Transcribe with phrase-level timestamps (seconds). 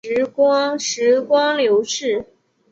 [0.79, 2.25] 时光流逝